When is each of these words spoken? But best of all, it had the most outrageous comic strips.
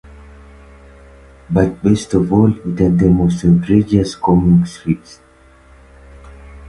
But 1.47 1.83
best 1.83 2.11
of 2.15 2.33
all, 2.33 2.47
it 2.67 2.79
had 2.79 2.97
the 2.97 3.07
most 3.07 3.45
outrageous 3.45 4.15
comic 4.15 4.65
strips. 4.65 5.19